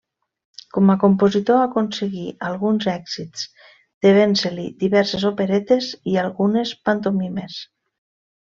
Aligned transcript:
Com 0.75 0.87
a 0.93 0.95
compositor 1.03 1.59
aconseguí 1.65 2.23
alguns 2.47 2.87
èxits, 2.95 3.43
devent-se-li 4.07 4.67
diverses 4.87 5.29
operetes 5.33 5.93
i 6.15 6.21
algunes 6.27 6.77
pantomimes. 6.89 7.61